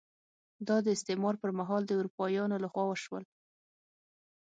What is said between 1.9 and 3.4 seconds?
اروپایانو لخوا وشول.